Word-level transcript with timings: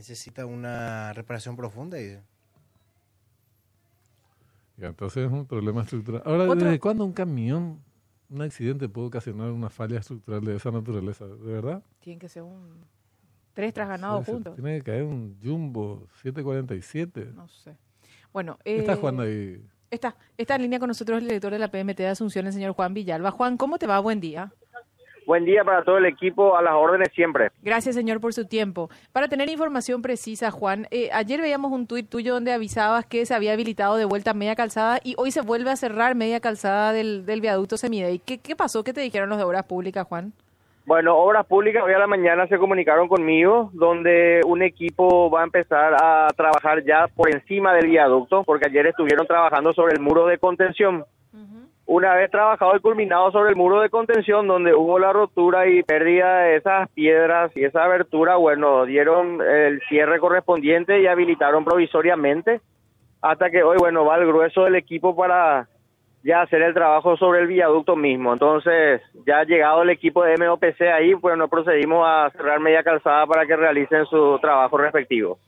necesita 0.00 0.46
una 0.46 1.12
reparación 1.12 1.56
profunda. 1.56 2.00
Y... 2.00 2.18
Entonces 4.78 5.26
es 5.26 5.30
un 5.30 5.44
problema 5.44 5.82
estructural. 5.82 6.22
Ahora, 6.24 6.44
Otro- 6.44 6.54
¿desde 6.64 6.80
cuándo 6.80 7.04
un 7.04 7.12
camión, 7.12 7.82
un 8.30 8.40
accidente 8.42 8.88
puede 8.88 9.08
ocasionar 9.08 9.50
una 9.50 9.68
falla 9.68 9.98
estructural 9.98 10.42
de 10.42 10.56
esa 10.56 10.70
naturaleza? 10.70 11.26
¿De 11.26 11.52
verdad? 11.52 11.82
Tiene 12.00 12.18
que 12.18 12.30
ser 12.30 12.42
un... 12.44 12.82
Tres 13.52 13.74
tras 13.74 13.88
ganados 13.88 14.20
Sí, 14.20 14.26
se 14.26 14.32
juntos. 14.32 14.54
Tiene 14.54 14.78
que 14.78 14.84
caer 14.84 15.02
un 15.02 15.36
Jumbo 15.42 16.06
747. 16.22 17.32
No 17.34 17.46
sé. 17.48 17.76
Bueno, 18.32 18.58
¿Qué 18.64 18.78
está 18.78 18.94
eh, 18.94 18.96
jugando 18.96 19.22
ahí? 19.24 19.62
Está, 19.90 20.16
está 20.38 20.54
en 20.54 20.62
línea 20.62 20.78
con 20.78 20.88
nosotros 20.88 21.18
el 21.18 21.24
director 21.28 21.52
de 21.52 21.58
la 21.58 21.70
PMT 21.70 21.98
de 21.98 22.06
Asunción, 22.08 22.46
el 22.46 22.52
señor 22.54 22.72
Juan 22.72 22.94
Villalba. 22.94 23.32
Juan, 23.32 23.58
¿cómo 23.58 23.76
te 23.78 23.86
va? 23.86 23.98
Buen 23.98 24.20
día. 24.20 24.50
Buen 25.30 25.44
día 25.44 25.62
para 25.62 25.84
todo 25.84 25.98
el 25.98 26.06
equipo, 26.06 26.56
a 26.56 26.60
las 26.60 26.74
órdenes 26.74 27.10
siempre. 27.14 27.50
Gracias, 27.62 27.94
señor, 27.94 28.20
por 28.20 28.34
su 28.34 28.48
tiempo. 28.48 28.90
Para 29.12 29.28
tener 29.28 29.48
información 29.48 30.02
precisa, 30.02 30.50
Juan, 30.50 30.88
eh, 30.90 31.08
ayer 31.12 31.40
veíamos 31.40 31.70
un 31.70 31.86
tuit 31.86 32.08
tuyo 32.08 32.34
donde 32.34 32.52
avisabas 32.52 33.06
que 33.06 33.24
se 33.24 33.32
había 33.32 33.52
habilitado 33.52 33.96
de 33.96 34.06
vuelta 34.06 34.34
media 34.34 34.56
calzada 34.56 34.98
y 35.04 35.14
hoy 35.18 35.30
se 35.30 35.42
vuelve 35.42 35.70
a 35.70 35.76
cerrar 35.76 36.16
media 36.16 36.40
calzada 36.40 36.92
del, 36.92 37.26
del 37.26 37.40
viaducto 37.40 37.76
Semidey. 37.76 38.18
¿Qué, 38.18 38.38
¿Qué 38.38 38.56
pasó? 38.56 38.82
¿Qué 38.82 38.92
te 38.92 39.02
dijeron 39.02 39.28
los 39.28 39.38
de 39.38 39.44
Obras 39.44 39.62
Públicas, 39.66 40.04
Juan? 40.04 40.32
Bueno, 40.84 41.16
Obras 41.16 41.46
Públicas 41.46 41.84
hoy 41.86 41.92
a 41.92 42.00
la 42.00 42.08
mañana 42.08 42.48
se 42.48 42.58
comunicaron 42.58 43.06
conmigo, 43.06 43.70
donde 43.72 44.40
un 44.44 44.62
equipo 44.62 45.30
va 45.30 45.42
a 45.42 45.44
empezar 45.44 45.94
a 45.94 46.26
trabajar 46.36 46.82
ya 46.84 47.06
por 47.06 47.32
encima 47.32 47.72
del 47.72 47.86
viaducto, 47.86 48.42
porque 48.42 48.66
ayer 48.66 48.88
estuvieron 48.88 49.28
trabajando 49.28 49.72
sobre 49.74 49.92
el 49.92 50.00
muro 50.00 50.26
de 50.26 50.38
contención. 50.38 51.04
Una 51.92 52.14
vez 52.14 52.30
trabajado 52.30 52.76
y 52.76 52.78
culminado 52.78 53.32
sobre 53.32 53.50
el 53.50 53.56
muro 53.56 53.80
de 53.80 53.90
contención, 53.90 54.46
donde 54.46 54.72
hubo 54.72 55.00
la 55.00 55.12
rotura 55.12 55.66
y 55.66 55.82
pérdida 55.82 56.42
de 56.42 56.54
esas 56.54 56.88
piedras 56.90 57.50
y 57.56 57.64
esa 57.64 57.82
abertura, 57.82 58.36
bueno, 58.36 58.84
dieron 58.84 59.42
el 59.42 59.80
cierre 59.88 60.20
correspondiente 60.20 61.00
y 61.00 61.08
habilitaron 61.08 61.64
provisoriamente, 61.64 62.60
hasta 63.20 63.50
que 63.50 63.64
hoy, 63.64 63.76
bueno, 63.80 64.04
va 64.04 64.18
el 64.18 64.26
grueso 64.28 64.66
del 64.66 64.76
equipo 64.76 65.16
para 65.16 65.66
ya 66.22 66.42
hacer 66.42 66.62
el 66.62 66.74
trabajo 66.74 67.16
sobre 67.16 67.40
el 67.40 67.48
viaducto 67.48 67.96
mismo. 67.96 68.34
Entonces, 68.34 69.02
ya 69.26 69.42
llegado 69.42 69.82
el 69.82 69.90
equipo 69.90 70.22
de 70.22 70.36
MOPC 70.36 70.82
ahí, 70.82 71.16
pues 71.16 71.36
nos 71.36 71.50
procedimos 71.50 72.06
a 72.06 72.30
cerrar 72.30 72.60
media 72.60 72.84
calzada 72.84 73.26
para 73.26 73.46
que 73.46 73.56
realicen 73.56 74.06
su 74.06 74.38
trabajo 74.40 74.78
respectivo. 74.78 75.40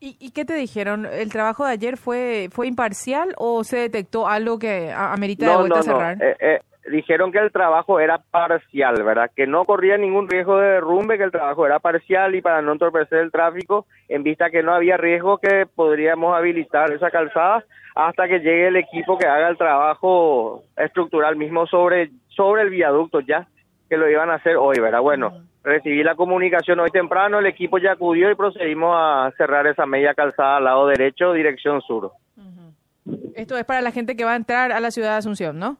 ¿Y, 0.00 0.16
y 0.20 0.30
qué 0.32 0.44
te 0.44 0.54
dijeron? 0.54 1.06
¿El 1.06 1.32
trabajo 1.32 1.64
de 1.64 1.72
ayer 1.72 1.96
fue, 1.96 2.48
fue 2.52 2.66
imparcial 2.66 3.34
o 3.38 3.64
se 3.64 3.78
detectó 3.78 4.28
algo 4.28 4.58
que 4.58 4.92
amerita 4.92 5.50
de 5.50 5.56
vuelta 5.56 5.78
a 5.78 5.82
cerrar? 5.82 6.22
eh, 6.22 6.36
eh, 6.38 6.60
dijeron 6.90 7.32
que 7.32 7.38
el 7.38 7.50
trabajo 7.50 8.00
era 8.00 8.18
parcial, 8.18 9.02
¿verdad? 9.02 9.30
Que 9.34 9.46
no 9.46 9.64
corría 9.64 9.96
ningún 9.96 10.28
riesgo 10.28 10.58
de 10.58 10.72
derrumbe, 10.72 11.18
que 11.18 11.24
el 11.24 11.30
trabajo 11.30 11.66
era 11.66 11.78
parcial 11.78 12.34
y 12.34 12.42
para 12.42 12.62
no 12.62 12.72
entorpecer 12.72 13.18
el 13.18 13.32
tráfico, 13.32 13.86
en 14.08 14.22
vista 14.22 14.50
que 14.50 14.62
no 14.62 14.74
había 14.74 14.96
riesgo 14.96 15.38
que 15.38 15.66
podríamos 15.66 16.36
habilitar 16.36 16.92
esa 16.92 17.10
calzada 17.10 17.64
hasta 17.94 18.28
que 18.28 18.40
llegue 18.40 18.68
el 18.68 18.76
equipo 18.76 19.16
que 19.16 19.26
haga 19.26 19.48
el 19.48 19.56
trabajo 19.56 20.62
estructural 20.76 21.36
mismo 21.36 21.66
sobre, 21.66 22.10
sobre 22.28 22.62
el 22.62 22.70
viaducto 22.70 23.20
ya, 23.20 23.46
que 23.88 23.96
lo 23.96 24.08
iban 24.10 24.30
a 24.30 24.34
hacer 24.34 24.56
hoy, 24.56 24.78
¿verdad? 24.78 25.00
Bueno, 25.00 25.32
recibí 25.66 26.02
la 26.04 26.14
comunicación 26.14 26.78
hoy 26.80 26.90
temprano, 26.90 27.40
el 27.40 27.46
equipo 27.46 27.78
ya 27.78 27.92
acudió 27.92 28.30
y 28.30 28.36
procedimos 28.36 28.94
a 28.96 29.32
cerrar 29.36 29.66
esa 29.66 29.84
media 29.84 30.14
calzada 30.14 30.58
al 30.58 30.64
lado 30.64 30.86
derecho, 30.86 31.32
dirección 31.32 31.80
sur. 31.82 32.12
Esto 33.34 33.58
es 33.58 33.64
para 33.64 33.82
la 33.82 33.90
gente 33.90 34.16
que 34.16 34.24
va 34.24 34.32
a 34.32 34.36
entrar 34.36 34.70
a 34.72 34.80
la 34.80 34.90
ciudad 34.90 35.10
de 35.12 35.16
Asunción, 35.18 35.58
¿no? 35.58 35.76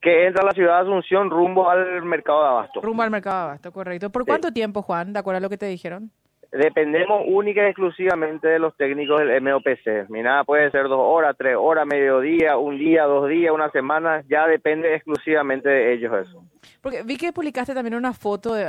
Que 0.00 0.26
entra 0.26 0.42
a 0.42 0.46
la 0.46 0.52
ciudad 0.52 0.76
de 0.76 0.82
Asunción 0.88 1.30
rumbo 1.30 1.68
al 1.70 2.02
mercado 2.02 2.42
de 2.42 2.48
Abasto. 2.48 2.80
Rumbo 2.80 3.02
al 3.02 3.10
mercado 3.10 3.36
de 3.36 3.42
abasto, 3.44 3.72
correcto. 3.72 4.10
¿Por 4.10 4.22
Sí. 4.22 4.26
cuánto 4.28 4.52
tiempo, 4.52 4.82
Juan? 4.82 5.12
¿De 5.12 5.18
acuerdo 5.18 5.38
a 5.38 5.40
lo 5.40 5.48
que 5.50 5.58
te 5.58 5.66
dijeron? 5.66 6.10
Dependemos 6.56 7.22
única 7.26 7.62
y 7.62 7.66
exclusivamente 7.66 8.48
de 8.48 8.58
los 8.58 8.76
técnicos 8.76 9.20
del 9.20 9.40
MOPC. 9.42 10.08
Mi 10.08 10.22
nada 10.22 10.44
puede 10.44 10.70
ser 10.70 10.84
dos 10.84 11.00
horas, 11.00 11.36
tres 11.38 11.56
horas, 11.58 11.86
mediodía, 11.86 12.56
un 12.56 12.78
día, 12.78 13.04
dos 13.04 13.28
días, 13.28 13.52
una 13.52 13.70
semana. 13.70 14.22
Ya 14.28 14.46
depende 14.46 14.94
exclusivamente 14.94 15.68
de 15.68 15.92
ellos 15.94 16.12
eso. 16.26 16.44
Porque 16.80 17.02
vi 17.02 17.16
que 17.16 17.32
publicaste 17.32 17.74
también 17.74 17.94
una 17.94 18.12
foto 18.12 18.54
de 18.54 18.66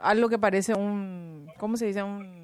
algo 0.00 0.28
que 0.28 0.38
parece 0.38 0.74
un, 0.74 1.48
¿cómo 1.58 1.76
se 1.76 1.86
dice? 1.86 2.02
Un, 2.02 2.39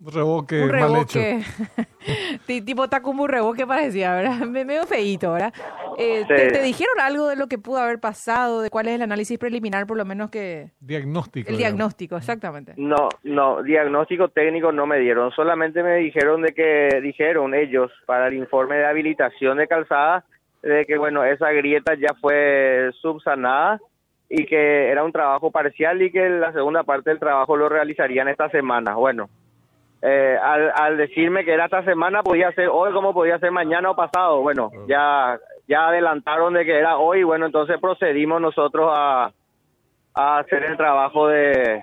Un 0.00 0.12
revoque 0.12 0.62
un 0.62 0.70
mal 0.70 1.02
hecho. 1.02 1.18
reboque. 1.18 1.44
Ti- 2.46 2.62
tipo 2.62 2.84
está 2.84 3.02
como 3.02 3.24
un 3.24 3.28
reboque 3.28 3.66
parecía, 3.66 4.14
¿verdad? 4.14 4.38
Me- 4.46 4.64
Medio 4.64 4.84
feíto, 4.84 5.32
¿verdad? 5.32 5.52
Eh, 5.98 6.20
Sí. 6.28 6.34
¿te, 6.34 6.50
te 6.52 6.62
dijeron 6.62 7.00
algo 7.00 7.26
de 7.28 7.34
lo 7.36 7.48
que 7.48 7.58
pudo 7.58 7.78
haber 7.78 7.98
pasado? 7.98 8.60
¿De 8.60 8.70
cuál 8.70 8.86
es 8.88 8.94
el 8.94 9.02
análisis 9.02 9.38
preliminar, 9.38 9.86
por 9.86 9.96
lo 9.96 10.04
menos 10.04 10.30
que... 10.30 10.70
Diagnóstico. 10.78 11.48
El 11.50 11.56
digamos. 11.56 11.76
diagnóstico, 11.76 12.16
exactamente. 12.16 12.74
No, 12.76 13.08
no, 13.24 13.62
diagnóstico 13.64 14.28
técnico 14.28 14.70
no 14.70 14.86
me 14.86 14.98
dieron. 15.00 15.32
Solamente 15.32 15.82
me 15.82 15.96
dijeron 15.96 16.42
de 16.42 16.52
que, 16.54 17.00
dijeron 17.02 17.54
ellos, 17.54 17.90
para 18.06 18.28
el 18.28 18.34
informe 18.34 18.76
de 18.76 18.86
habilitación 18.86 19.58
de 19.58 19.66
calzada, 19.66 20.24
de 20.62 20.86
que, 20.86 20.96
bueno, 20.96 21.24
esa 21.24 21.50
grieta 21.50 21.94
ya 21.94 22.14
fue 22.20 22.90
subsanada 23.00 23.80
y 24.28 24.44
que 24.46 24.90
era 24.90 25.02
un 25.02 25.10
trabajo 25.12 25.50
parcial 25.50 26.00
y 26.02 26.12
que 26.12 26.28
la 26.28 26.52
segunda 26.52 26.84
parte 26.84 27.10
del 27.10 27.18
trabajo 27.18 27.56
lo 27.56 27.68
realizarían 27.68 28.28
esta 28.28 28.48
semana. 28.50 28.94
Bueno, 28.94 29.28
eh, 30.02 30.36
al, 30.42 30.72
al 30.74 30.96
decirme 30.96 31.44
que 31.44 31.52
era 31.52 31.64
esta 31.64 31.82
semana, 31.84 32.22
podía 32.22 32.52
ser 32.52 32.68
hoy 32.68 32.92
como 32.92 33.12
podía 33.12 33.38
ser 33.38 33.50
mañana 33.50 33.90
o 33.90 33.96
pasado. 33.96 34.40
Bueno, 34.42 34.70
ya, 34.86 35.38
ya 35.66 35.88
adelantaron 35.88 36.54
de 36.54 36.64
que 36.64 36.78
era 36.78 36.98
hoy, 36.98 37.22
bueno, 37.24 37.46
entonces 37.46 37.78
procedimos 37.80 38.40
nosotros 38.40 38.90
a, 38.94 39.32
a 40.14 40.38
hacer 40.38 40.64
el 40.64 40.76
trabajo 40.76 41.26
de, 41.28 41.82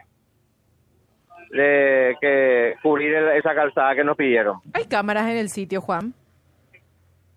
de 1.51 2.15
que 2.21 2.75
cubrir 2.81 3.13
el- 3.13 3.37
esa 3.37 3.53
calzada 3.53 3.95
que 3.95 4.03
nos 4.03 4.17
pidieron. 4.17 4.59
¿Hay 4.73 4.85
cámaras 4.85 5.27
en 5.27 5.37
el 5.37 5.49
sitio, 5.49 5.81
Juan? 5.81 6.13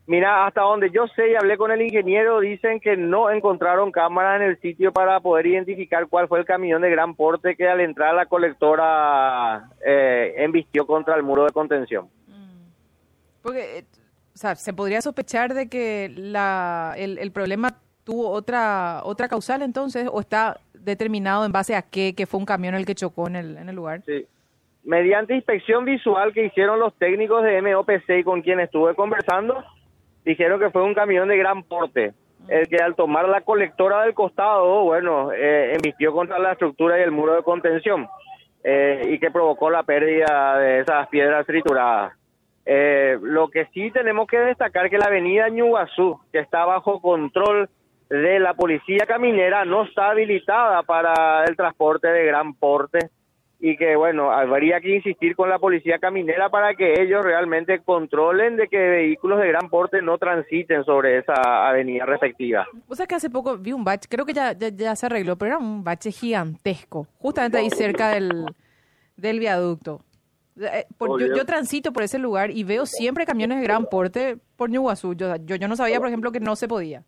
Mira, 0.09 0.47
hasta 0.47 0.63
donde 0.63 0.91
yo 0.91 1.07
sé 1.09 1.33
y 1.33 1.35
hablé 1.35 1.59
con 1.59 1.71
el 1.71 1.83
ingeniero, 1.83 2.41
dicen 2.41 2.81
que 2.81 2.97
no 2.97 3.31
encontraron 3.31 3.93
cámaras 3.93 4.41
en 4.41 4.49
el 4.49 4.59
sitio 4.59 4.91
para 4.91 5.21
poder 5.21 5.47
identificar 5.47 6.07
cuál 6.09 6.29
fue 6.29 6.39
el 6.39 6.47
camión 6.47 6.81
de 6.81 6.89
gran 6.89 7.15
porte 7.15 7.55
que 7.57 7.69
al 7.69 7.81
entrar 7.81 8.15
la 8.15 8.25
colectora 8.25 9.69
eh, 9.87 10.33
embistió 10.39 10.87
contra 10.87 11.15
el 11.15 11.23
muro 11.23 11.45
de 11.45 11.51
contención. 11.51 12.09
Porque, 13.43 13.81
eh, 13.81 13.85
o 14.35 14.39
sea, 14.39 14.55
se 14.55 14.73
podría 14.73 15.03
sospechar 15.03 15.53
de 15.53 15.69
que 15.69 16.11
la, 16.17 16.95
el, 16.97 17.19
el 17.19 17.31
problema 17.31 17.77
tuvo 18.03 18.31
otra 18.31 19.03
otra 19.05 19.29
causal 19.29 19.61
entonces, 19.61 20.09
o 20.11 20.21
está 20.21 20.59
determinado 20.73 21.45
en 21.45 21.53
base 21.53 21.77
a 21.77 21.83
qué, 21.83 22.15
que 22.15 22.25
fue 22.25 22.41
un 22.41 22.47
camión 22.47 22.75
el 22.75 22.87
que 22.87 22.95
chocó 22.95 23.27
en 23.27 23.37
el, 23.37 23.59
en 23.59 23.69
el 23.69 23.77
lugar. 23.77 24.01
Sí. 24.07 24.27
Mediante 24.85 25.35
inspección 25.35 25.85
visual 25.85 26.33
que 26.33 26.47
hicieron 26.47 26.81
los 26.81 26.95
técnicos 26.95 27.45
de 27.45 27.61
MOPC 27.61 28.21
y 28.21 28.25
con 28.25 28.41
quien 28.41 28.61
estuve 28.61 28.95
conversando, 28.95 29.63
dijeron 30.29 30.61
que 30.61 30.69
fue 30.69 30.83
un 30.83 30.93
camión 30.93 31.27
de 31.27 31.39
gran 31.39 31.63
porte, 31.63 32.13
el 32.49 32.69
que 32.69 32.77
al 32.77 32.95
tomar 32.95 33.27
la 33.31 33.41
colectora 33.41 34.03
del 34.03 34.13
costado, 34.13 34.85
bueno, 34.85 35.33
eh, 35.33 35.73
embistió 35.75 36.13
contra 36.13 36.39
la 36.39 36.53
estructura 36.53 36.99
y 36.99 37.03
el 37.03 37.11
muro 37.11 37.35
de 37.35 37.43
contención 37.43 38.07
eh, 38.63 39.09
y 39.11 39.19
que 39.19 39.31
provocó 39.31 39.71
la 39.71 39.85
pérdida 39.85 40.59
de 40.59 40.81
esas 40.81 41.09
piedras 41.09 41.47
trituradas. 41.47 42.13
Eh, 42.67 43.19
lo 43.23 43.49
que 43.49 43.65
sí 43.73 43.91
tenemos 43.91 44.27
que 44.27 44.39
destacar 44.39 44.91
que 44.91 44.99
la 44.99 45.07
avenida 45.07 45.49
Ñuguazú, 45.49 46.21
que 46.31 46.41
está 46.41 46.67
bajo 46.67 47.01
control 47.01 47.71
de 48.11 48.39
la 48.39 48.53
policía 48.53 49.07
caminera, 49.07 49.65
no 49.65 49.85
está 49.85 50.11
habilitada 50.11 50.83
para 50.83 51.45
el 51.45 51.57
transporte 51.57 52.09
de 52.09 52.27
gran 52.27 52.53
porte 52.53 52.99
y 53.61 53.77
que 53.77 53.97
bueno, 53.97 54.31
habría 54.31 54.81
que 54.81 54.95
insistir 54.97 55.35
con 55.35 55.49
la 55.49 55.59
policía 55.59 55.99
caminera 55.99 56.49
para 56.49 56.75
que 56.75 56.95
ellos 57.03 57.25
realmente 57.25 57.81
controlen 57.81 58.57
de 58.57 58.69
que 58.69 58.79
vehículos 58.79 59.41
de 59.41 59.49
gran 59.49 59.69
porte 59.69 60.01
no 60.01 60.17
transiten 60.19 60.85
sobre 60.85 61.19
esa 61.19 61.69
avenida 61.69 62.07
respectiva. 62.07 62.67
O 62.89 62.95
sea 62.95 63.07
que 63.07 63.17
hace 63.17 63.31
poco 63.31 63.59
vi 63.59 63.73
un 63.73 63.83
bache, 63.85 64.09
creo 64.09 64.25
que 64.25 64.33
ya, 64.33 64.53
ya, 64.53 64.69
ya 64.69 64.95
se 64.95 65.07
arregló, 65.07 65.37
pero 65.37 65.49
era 65.49 65.59
un 65.59 65.83
bache 65.83 66.13
gigantesco, 66.13 67.07
justamente 67.19 67.59
ahí 67.59 67.69
cerca 67.71 68.11
del, 68.11 68.47
del 69.17 69.41
viaducto. 69.41 70.03
Eh, 70.61 70.85
por- 70.97 71.21
yo, 71.21 71.35
yo 71.37 71.45
transito 71.45 71.93
por 71.93 72.03
ese 72.05 72.19
lugar 72.19 72.51
y 72.51 72.63
veo 72.65 72.87
siempre 72.87 73.25
camiones 73.27 73.59
de 73.59 73.65
gran 73.65 73.87
porte 73.87 74.37
por 74.57 74.71
Ñuguazú. 74.71 75.15
Yo, 75.15 75.35
yo, 75.45 75.57
yo 75.57 75.69
no 75.69 75.75
sabía, 75.77 75.99
por 75.99 76.09
ejemplo, 76.09 76.31
que 76.33 76.41
no 76.41 76.55
se 76.57 76.67
podía. 76.69 77.03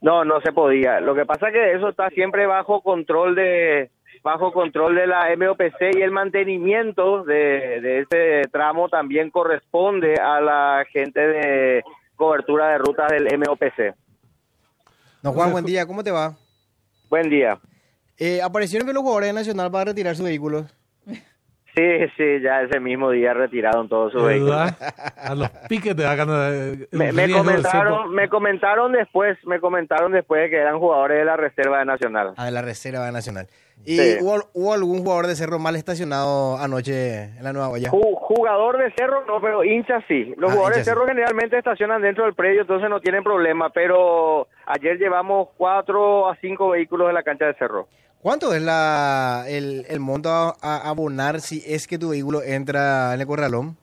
No, 0.00 0.24
no 0.24 0.40
se 0.40 0.52
podía. 0.52 0.98
Lo 1.00 1.14
que 1.14 1.26
pasa 1.26 1.48
es 1.48 1.52
que 1.54 1.72
eso 1.74 1.88
está 1.90 2.08
siempre 2.10 2.46
bajo 2.46 2.80
control 2.80 3.34
de 3.34 3.90
bajo 4.22 4.52
control 4.52 4.94
de 4.96 5.06
la 5.06 5.28
MOPC 5.36 5.96
y 5.96 6.02
el 6.02 6.10
mantenimiento 6.10 7.24
de, 7.24 7.80
de 7.80 7.98
ese 8.00 8.48
tramo 8.50 8.88
también 8.88 9.30
corresponde 9.30 10.14
a 10.14 10.40
la 10.40 10.84
gente 10.92 11.20
de 11.20 11.82
cobertura 12.16 12.68
de 12.68 12.78
rutas 12.78 13.10
del 13.10 13.26
MOPC. 13.38 13.94
Don 15.22 15.34
Juan, 15.34 15.52
buen 15.52 15.64
día, 15.64 15.86
¿cómo 15.86 16.02
te 16.02 16.10
va? 16.10 16.34
Buen 17.08 17.28
día. 17.28 17.58
Eh, 18.18 18.42
aparecieron 18.42 18.86
que 18.86 18.92
los 18.92 19.02
jugadores 19.02 19.28
de 19.28 19.32
Nacional 19.32 19.70
van 19.70 19.82
a 19.82 19.84
retirar 19.86 20.14
sus 20.14 20.26
vehículos. 20.26 20.66
Sí, 22.06 22.12
Sí, 22.16 22.40
ya 22.42 22.62
ese 22.62 22.78
mismo 22.80 23.10
día 23.10 23.32
retiraron 23.34 23.88
todos 23.88 24.12
sus 24.12 24.24
vehículos. 24.24 24.56
A 25.16 25.34
los 25.34 25.48
piques 25.68 25.96
te 25.96 26.04
hagan 26.04 26.28
el 26.30 26.88
Me, 26.92 27.12
me 27.12 27.30
comentaron, 27.30 28.12
me 28.14 28.28
comentaron 28.28 28.92
después, 28.92 29.38
me 29.46 29.60
comentaron 29.60 30.12
después 30.12 30.42
de 30.42 30.50
que 30.50 30.56
eran 30.56 30.78
jugadores 30.78 31.18
de 31.18 31.24
la 31.24 31.36
Reserva 31.36 31.78
de 31.78 31.84
Nacional. 31.86 32.34
A 32.36 32.50
la 32.50 32.62
Reserva 32.62 33.10
Nacional. 33.10 33.46
¿Y 33.86 33.96
Sí. 33.96 34.16
hubo, 34.20 34.36
hubo 34.52 34.74
algún 34.74 34.98
jugador 34.98 35.26
de 35.26 35.34
Cerro 35.36 35.58
mal 35.58 35.74
estacionado 35.74 36.58
anoche 36.58 37.22
en 37.38 37.42
la 37.42 37.52
Nueva? 37.54 37.70
Ju- 37.78 38.18
Jugador 38.20 38.76
de 38.76 38.92
Cerro 38.96 39.24
no, 39.26 39.40
pero 39.40 39.64
hincha 39.64 40.04
sí. 40.06 40.34
Los 40.36 40.50
Ah, 40.50 40.54
jugadores 40.54 40.78
de 40.78 40.84
sí. 40.84 40.90
Cerro 40.90 41.06
generalmente 41.06 41.56
estacionan 41.56 42.02
dentro 42.02 42.24
del 42.24 42.34
predio, 42.34 42.60
entonces 42.60 42.90
no 42.90 43.00
tienen 43.00 43.24
problema. 43.24 43.70
Pero 43.70 44.48
ayer 44.66 44.98
llevamos 44.98 45.48
cuatro 45.56 46.28
a 46.28 46.36
cinco 46.36 46.68
vehículos 46.70 47.06
de 47.08 47.14
la 47.14 47.22
cancha 47.22 47.46
de 47.46 47.54
Cerro. 47.54 47.88
¿Cuánto 48.22 48.52
es 48.54 48.62
la, 48.62 49.44
el, 49.48 49.86
el 49.88 50.00
monto 50.00 50.28
a, 50.28 50.54
a 50.60 50.88
abonar 50.88 51.40
si 51.40 51.62
es 51.66 51.86
que 51.86 51.98
tu 51.98 52.10
vehículo 52.10 52.42
entra 52.42 53.14
en 53.14 53.20
el 53.20 53.26
corralón? 53.26 53.76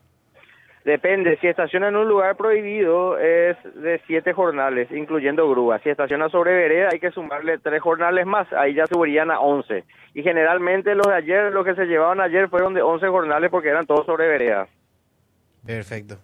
Depende, 0.84 1.36
si 1.40 1.48
estaciona 1.48 1.88
en 1.88 1.96
un 1.96 2.08
lugar 2.08 2.36
prohibido 2.36 3.18
es 3.18 3.56
de 3.74 4.00
siete 4.06 4.32
jornales, 4.32 4.90
incluyendo 4.90 5.50
grúa. 5.50 5.80
Si 5.80 5.90
estaciona 5.90 6.30
sobre 6.30 6.52
vereda 6.54 6.88
hay 6.92 6.98
que 6.98 7.10
sumarle 7.10 7.58
tres 7.58 7.82
jornales 7.82 8.24
más, 8.24 8.50
ahí 8.54 8.74
ya 8.74 8.86
subirían 8.86 9.30
a 9.30 9.40
once. 9.40 9.84
Y 10.14 10.22
generalmente 10.22 10.94
los 10.94 11.06
de 11.06 11.14
ayer, 11.14 11.52
los 11.52 11.66
que 11.66 11.74
se 11.74 11.84
llevaban 11.84 12.20
ayer 12.20 12.48
fueron 12.48 12.72
de 12.72 12.80
once 12.80 13.06
jornales 13.06 13.50
porque 13.50 13.68
eran 13.68 13.86
todos 13.86 14.06
sobre 14.06 14.28
vereda. 14.28 14.66
Perfecto. 15.66 16.16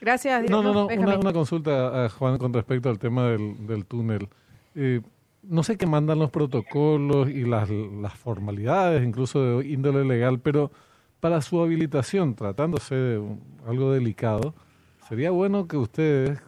Gracias. 0.00 0.50
No, 0.50 0.62
no, 0.62 0.74
no. 0.74 0.86
Benjamín. 0.88 1.14
Una, 1.14 1.20
una 1.20 1.32
consulta 1.32 2.04
a 2.04 2.08
Juan 2.10 2.36
con 2.36 2.52
respecto 2.52 2.90
al 2.90 2.98
tema 2.98 3.28
del, 3.30 3.66
del 3.66 3.86
túnel. 3.86 4.28
Eh, 4.74 5.00
no 5.42 5.62
sé 5.62 5.76
qué 5.76 5.86
mandan 5.86 6.18
los 6.18 6.30
protocolos 6.30 7.28
y 7.30 7.44
las, 7.44 7.68
las 7.70 8.14
formalidades, 8.14 9.06
incluso 9.06 9.58
de 9.58 9.66
índole 9.68 10.04
legal, 10.04 10.38
pero 10.40 10.70
para 11.20 11.40
su 11.42 11.60
habilitación, 11.60 12.34
tratándose 12.34 12.94
de 12.94 13.18
un- 13.18 13.40
algo 13.66 13.92
delicado, 13.92 14.54
sería 15.08 15.30
bueno 15.30 15.66
que 15.66 15.76
ustedes 15.76 16.40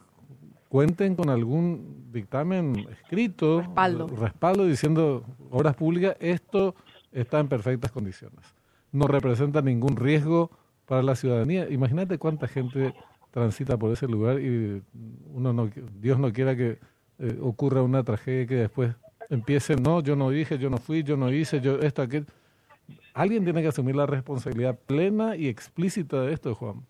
cuenten 0.68 1.14
con 1.16 1.28
algún 1.28 2.06
dictamen 2.12 2.86
escrito, 2.90 3.60
Respaldo. 3.60 4.06
respaldo 4.08 4.66
diciendo, 4.66 5.24
obras 5.50 5.74
públicas, 5.74 6.16
esto 6.20 6.74
está 7.12 7.40
en 7.40 7.48
perfectas 7.48 7.92
condiciones. 7.92 8.40
No 8.90 9.06
representa 9.06 9.60
ningún 9.62 9.96
riesgo 9.96 10.50
para 10.86 11.02
la 11.02 11.14
ciudadanía. 11.14 11.68
Imagínate 11.70 12.18
cuánta 12.18 12.48
gente 12.48 12.94
transita 13.30 13.76
por 13.78 13.92
ese 13.92 14.06
lugar 14.06 14.40
y 14.40 14.82
uno 15.32 15.52
no, 15.52 15.70
Dios 16.00 16.18
no 16.18 16.32
quiera 16.32 16.54
que 16.56 16.78
eh, 17.22 17.38
ocurra 17.40 17.82
una 17.82 18.02
tragedia 18.02 18.46
que 18.46 18.54
después 18.56 18.94
empiece, 19.30 19.76
no, 19.76 20.02
yo 20.02 20.16
no 20.16 20.28
dije, 20.30 20.58
yo 20.58 20.68
no 20.68 20.76
fui, 20.78 21.02
yo 21.02 21.16
no 21.16 21.30
hice, 21.30 21.60
yo 21.60 21.78
esto, 21.78 22.02
aquel. 22.02 22.26
Alguien 23.14 23.44
tiene 23.44 23.62
que 23.62 23.68
asumir 23.68 23.94
la 23.96 24.06
responsabilidad 24.06 24.78
plena 24.86 25.36
y 25.36 25.48
explícita 25.48 26.20
de 26.22 26.32
esto, 26.34 26.54
Juan. 26.54 26.82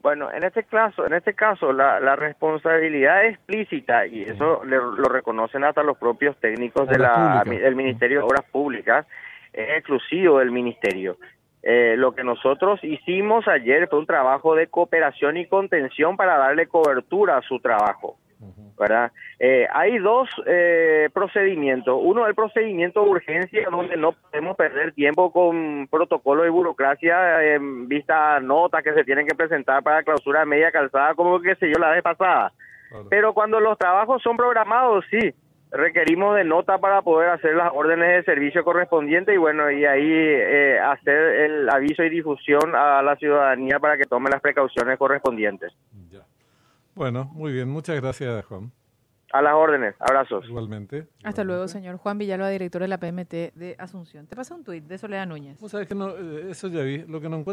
Bueno, 0.00 0.30
en 0.32 0.44
este 0.44 0.62
caso, 0.62 1.04
en 1.06 1.12
este 1.12 1.34
caso, 1.34 1.72
la, 1.72 1.98
la 1.98 2.14
responsabilidad 2.14 3.26
explícita 3.26 4.06
y 4.06 4.22
eso 4.22 4.64
le- 4.64 4.76
lo 4.76 5.08
reconocen 5.08 5.64
hasta 5.64 5.82
los 5.82 5.98
propios 5.98 6.36
técnicos 6.38 6.88
de 6.88 6.98
la, 6.98 7.42
del 7.44 7.74
Ministerio 7.74 8.18
de 8.18 8.24
Obras 8.24 8.44
Públicas 8.50 9.06
es 9.52 9.68
exclusivo 9.78 10.38
del 10.38 10.52
ministerio. 10.52 11.16
Eh, 11.62 11.96
lo 11.98 12.14
que 12.14 12.22
nosotros 12.22 12.78
hicimos 12.84 13.48
ayer 13.48 13.88
fue 13.88 13.98
un 13.98 14.06
trabajo 14.06 14.54
de 14.54 14.68
cooperación 14.68 15.36
y 15.36 15.46
contención 15.46 16.16
para 16.16 16.36
darle 16.38 16.68
cobertura 16.68 17.36
a 17.36 17.42
su 17.42 17.58
trabajo. 17.58 18.16
¿Verdad? 18.78 19.12
Eh, 19.38 19.66
hay 19.72 19.98
dos 19.98 20.28
eh, 20.46 21.08
procedimientos. 21.12 21.98
Uno, 22.02 22.26
el 22.26 22.34
procedimiento 22.34 23.02
de 23.02 23.10
urgencia, 23.10 23.68
donde 23.70 23.96
no 23.96 24.12
podemos 24.12 24.56
perder 24.56 24.92
tiempo 24.92 25.32
con 25.32 25.88
protocolos 25.90 26.44
de 26.44 26.50
burocracia 26.50 27.42
en 27.54 27.88
vista 27.88 28.36
a 28.36 28.40
notas 28.40 28.82
que 28.82 28.94
se 28.94 29.04
tienen 29.04 29.26
que 29.26 29.34
presentar 29.34 29.82
para 29.82 30.02
clausura 30.02 30.40
de 30.40 30.46
media 30.46 30.70
calzada, 30.70 31.14
como 31.14 31.40
que 31.40 31.54
se 31.56 31.68
yo 31.68 31.78
la 31.78 31.90
vez 31.90 32.02
pasada. 32.02 32.52
Pero 33.10 33.34
cuando 33.34 33.60
los 33.60 33.76
trabajos 33.76 34.22
son 34.22 34.36
programados, 34.36 35.04
sí, 35.10 35.34
requerimos 35.70 36.36
de 36.36 36.44
nota 36.44 36.78
para 36.78 37.02
poder 37.02 37.30
hacer 37.30 37.54
las 37.54 37.70
órdenes 37.74 38.08
de 38.08 38.32
servicio 38.32 38.64
correspondientes 38.64 39.34
y 39.34 39.38
bueno, 39.38 39.70
y 39.70 39.84
ahí 39.84 40.10
eh, 40.10 40.78
hacer 40.78 41.16
el 41.16 41.68
aviso 41.68 42.02
y 42.02 42.10
difusión 42.10 42.74
a 42.74 43.02
la 43.02 43.16
ciudadanía 43.16 43.78
para 43.78 43.96
que 43.96 44.04
tome 44.04 44.30
las 44.30 44.40
precauciones 44.40 44.98
correspondientes. 44.98 45.72
Ya. 46.10 46.20
Bueno, 46.98 47.26
muy 47.32 47.52
bien. 47.52 47.68
Muchas 47.68 47.94
gracias, 47.94 48.44
Juan. 48.46 48.72
A 49.32 49.40
las 49.40 49.54
órdenes. 49.54 49.94
Abrazos. 50.00 50.44
Igualmente. 50.48 51.02
Hasta 51.22 51.42
igualmente. 51.42 51.44
luego, 51.44 51.68
señor 51.68 51.96
Juan 51.98 52.18
Villalba, 52.18 52.48
director 52.48 52.82
de 52.82 52.88
la 52.88 52.98
PMT 52.98 53.54
de 53.54 53.76
Asunción. 53.78 54.26
Te 54.26 54.34
pasa 54.34 54.56
un 54.56 54.64
tuit 54.64 54.82
de 54.82 54.98
Soledad 54.98 55.28
Núñez. 55.28 55.60
Vos 55.60 55.70
sabés 55.70 55.86
que 55.86 55.94
no, 55.94 56.08
eh, 56.08 56.50
eso 56.50 56.66
ya 56.66 56.82
vi. 56.82 57.04
Lo 57.06 57.20
que 57.20 57.28
no 57.28 57.36
encuentro 57.36 57.44